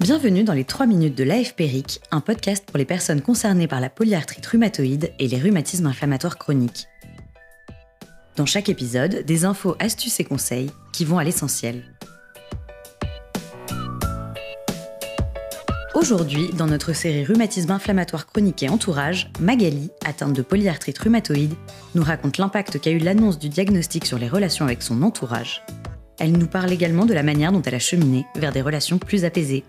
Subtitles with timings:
[0.00, 3.90] Bienvenue dans les 3 minutes de l'AFPRIC, un podcast pour les personnes concernées par la
[3.90, 6.86] polyarthrite rhumatoïde et les rhumatismes inflammatoires chroniques.
[8.36, 11.82] Dans chaque épisode, des infos, astuces et conseils qui vont à l'essentiel.
[15.96, 21.54] Aujourd'hui, dans notre série Rhumatisme inflammatoire chronique et entourage, Magali, atteinte de polyarthrite rhumatoïde,
[21.96, 25.64] nous raconte l'impact qu'a eu l'annonce du diagnostic sur les relations avec son entourage.
[26.20, 29.24] Elle nous parle également de la manière dont elle a cheminé vers des relations plus
[29.24, 29.64] apaisées.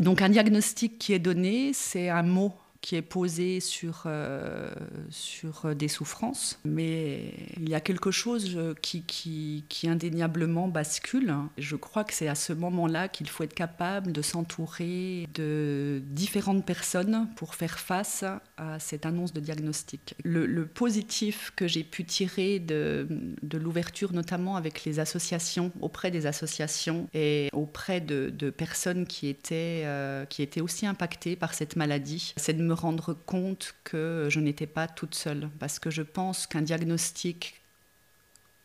[0.00, 4.70] Donc un diagnostic qui est donné, c'est un mot qui est posé sur, euh,
[5.10, 11.34] sur des souffrances, mais il y a quelque chose qui, qui, indéniablement bascule.
[11.58, 16.64] Je crois que c'est à ce moment-là qu'il faut être capable de s'entourer de différentes
[16.64, 18.24] personnes pour faire face
[18.56, 20.14] à cette annonce de diagnostic.
[20.24, 23.06] Le, positif que j'ai pu tirer de,
[23.42, 29.28] de l'ouverture, notamment avec les associations, auprès des associations et auprès de, de personnes qui
[29.28, 32.34] étaient, euh, qui étaient aussi impactées par cette maladie,
[32.70, 35.50] me rendre compte que je n'étais pas toute seule.
[35.58, 37.60] Parce que je pense qu'un diagnostic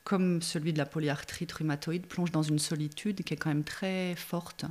[0.06, 4.14] comme celui de la polyarthrite rhumatoïde plonge dans une solitude qui est quand même très
[4.16, 4.66] forte,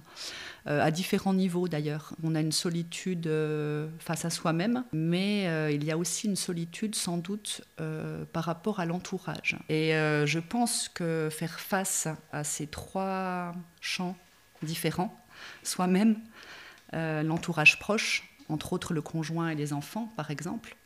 [0.69, 2.15] euh, à différents niveaux d'ailleurs.
[2.23, 6.37] On a une solitude euh, face à soi-même, mais euh, il y a aussi une
[6.37, 7.63] solitude sans doute
[8.33, 9.59] par rapport à l'entourage.
[9.69, 14.17] Et je pense que faire face à ces trois champs
[14.63, 15.21] différents,
[15.65, 16.17] soi-même,
[16.93, 20.77] l'entourage proche, entre autres le conjoint et les enfants, par exemple.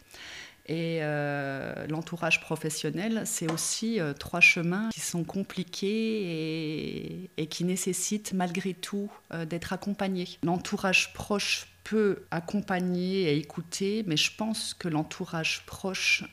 [0.69, 8.35] Et euh, l'entourage professionnel, c'est aussi euh, trois chemins qui sont compliqués et, qui nécessitent
[8.35, 10.29] malgré tout euh, d'être accompagnés.
[10.43, 16.25] L'entourage proche peut accompagner et écouter, mais je pense que l'entourage proche,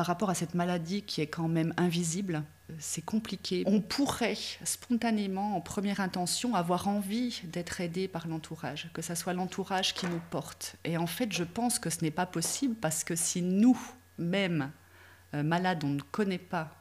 [0.00, 2.42] par rapport à cette maladie qui est quand même invisible,
[2.78, 3.64] c'est compliqué.
[3.66, 9.34] On pourrait spontanément, en première intention, avoir envie d'être aidé par l'entourage, que ce soit
[9.34, 10.76] l'entourage qui nous porte.
[10.84, 14.70] Et en fait, je pense que ce n'est pas possible parce que si nous-mêmes,
[15.34, 16.74] euh, malades, on ne connaît pas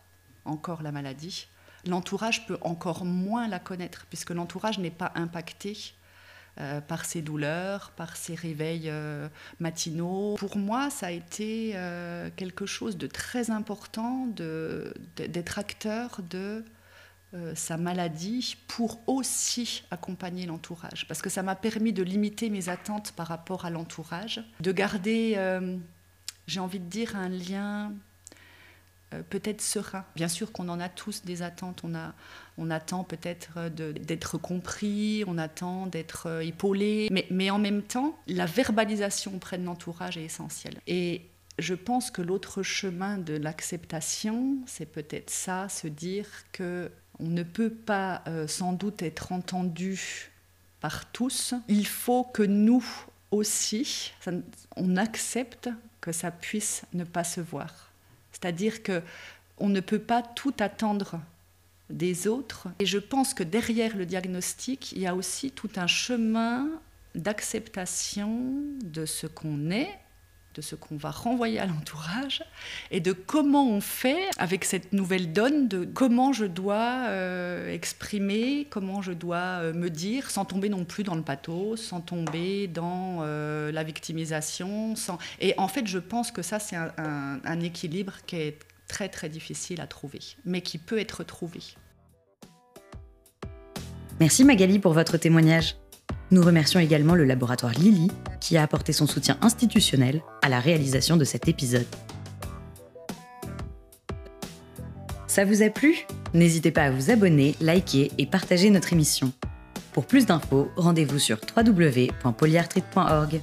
[0.46, 1.50] encore la maladie,
[1.86, 5.94] l'entourage peut encore moins la connaître, puisque l'entourage n'est pas impacté
[6.60, 9.30] euh, par ses douleurs, par ses réveils euh,
[9.60, 10.36] matinaux.
[10.38, 14.28] Pour moi, ça a été euh, quelque chose de très important
[15.16, 16.66] d'être acteur de
[17.54, 21.08] sa maladie pour aussi accompagner l'entourage.
[21.08, 25.38] Parce que ça m'a permis de limiter mes attentes par rapport à l'entourage, de garder,
[26.48, 27.94] j'ai envie de dire, un lien
[29.30, 30.06] peut-être serein.
[30.16, 32.14] Bien sûr qu'on en a tous des attentes, on, a,
[32.58, 37.82] on attend peut-être euh, d'être compris, on attend d'être euh, épaulé, mais, mais en même
[37.82, 40.78] temps, la verbalisation auprès de l'entourage est essentielle.
[40.86, 41.24] Et
[41.58, 47.44] je pense que l'autre chemin de l'acceptation, c'est peut-être ça, se dire que on ne
[47.44, 50.32] peut pas euh, sans doute être entendu
[50.80, 51.54] par tous.
[51.68, 52.86] Il faut que nous
[53.32, 54.14] aussi,
[54.78, 55.70] on accepte
[56.02, 57.89] que ça puisse ne pas se voir.
[58.32, 59.02] C'est-à-dire que
[59.58, 61.20] on ne peut pas tout attendre
[61.90, 62.68] des autres.
[62.80, 66.70] Et je pense que derrière le diagnostic, il y a aussi tout un chemin
[67.16, 68.42] d'acceptation
[68.84, 69.98] de ce qu'on est,
[70.56, 72.44] de ce qu'on va renvoyer à l'entourage,
[72.92, 78.68] et de comment on fait avec cette nouvelle donne, de comment je dois euh, exprimer,
[78.70, 82.68] comment je dois euh, me dire, sans tomber non plus dans le pathos, sans tomber
[82.68, 84.96] dans euh, la victimisation.
[84.96, 85.18] Sans...
[85.40, 89.82] Et en fait, je pense que ça, c'est un, équilibre qui est très très difficile
[89.82, 91.60] à trouver, mais qui peut être trouvé.
[94.20, 95.76] Merci Magali pour votre témoignage.
[96.32, 101.18] Nous remercions également le laboratoire Lilly qui a apporté son soutien institutionnel à la réalisation
[101.18, 101.88] de cet épisode.
[105.28, 106.06] Ça vous a plu?
[106.34, 109.32] N'hésitez pas à vous abonner, liker et partager notre émission.
[109.94, 113.42] Pour plus d'infos, rendez-vous sur www.polyarthrite.org.